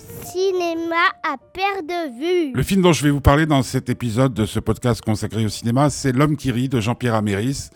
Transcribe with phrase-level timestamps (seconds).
[0.00, 2.52] cinéma à perte de vue.
[2.54, 5.48] Le film dont je vais vous parler dans cet épisode de ce podcast consacré au
[5.48, 7.70] cinéma, c'est L'homme qui rit de Jean-Pierre Améris.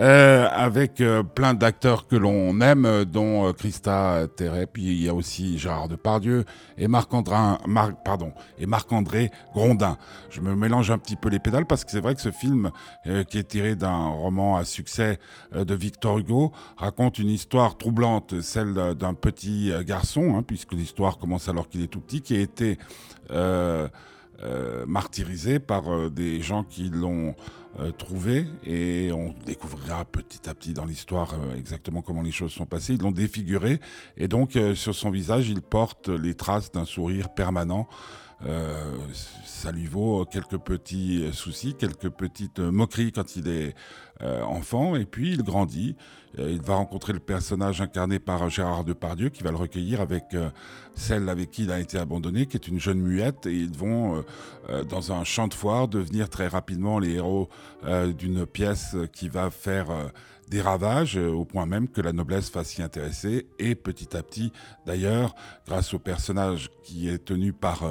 [0.00, 5.08] Euh, avec euh, plein d'acteurs que l'on aime, euh, dont Christa Terret, puis il y
[5.08, 6.44] a aussi Gérard Depardieu
[6.76, 7.36] et Marc-André
[7.66, 9.96] Marc, pardon, et Marc-André Grondin.
[10.30, 12.72] Je me mélange un petit peu les pédales parce que c'est vrai que ce film,
[13.04, 15.18] qui est tiré d'un roman à succès
[15.54, 21.48] de Victor Hugo, raconte une histoire troublante, celle d'un petit garçon, hein, puisque l'histoire commence
[21.48, 22.78] alors qu'il est tout petit, qui a été
[24.86, 27.34] martyrisé par des gens qui l'ont
[27.80, 32.52] euh, trouvé et on découvrira petit à petit dans l'histoire euh, exactement comment les choses
[32.52, 32.92] sont passées.
[32.94, 33.80] Ils l'ont défiguré
[34.16, 37.88] et donc euh, sur son visage il porte les traces d'un sourire permanent.
[39.64, 43.74] Ça lui vaut quelques petits soucis, quelques petites moqueries quand il est
[44.20, 44.94] enfant.
[44.94, 45.96] Et puis il grandit.
[46.38, 50.36] il va rencontrer le personnage incarné par Gérard Depardieu qui va le recueillir avec
[50.94, 53.46] celle avec qui il a été abandonné, qui est une jeune muette.
[53.46, 54.22] Et ils vont
[54.90, 57.48] dans un champ de foire devenir très rapidement les héros
[57.84, 60.08] euh, d'une pièce qui va faire euh,
[60.48, 63.46] des ravages euh, au point même que la noblesse va s'y intéresser.
[63.58, 64.52] Et petit à petit
[64.86, 65.34] d'ailleurs
[65.66, 67.82] grâce au personnage qui est tenu par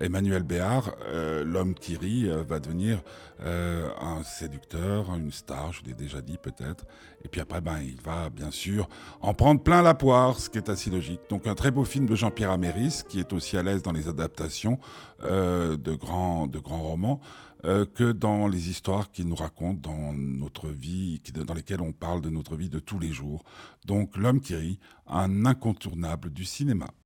[0.00, 0.96] Emmanuel Béard
[1.44, 3.02] l'homme qui rit va devenir
[3.40, 6.84] un séducteur une star je l'ai déjà dit peut-être
[7.24, 8.88] et puis après ben il va bien sûr
[9.20, 12.06] en prendre plein la poire ce qui est assez logique donc un très beau film
[12.06, 14.78] de Jean-Pierre Améris qui est aussi à l'aise dans les adaptations
[15.22, 16.48] de grands
[16.82, 17.20] romans
[17.64, 22.20] euh, que dans les histoires qu'il nous raconte dans notre vie, dans lesquelles on parle
[22.20, 23.42] de notre vie de tous les jours.
[23.84, 26.88] Donc L'homme qui rit, un incontournable du cinéma.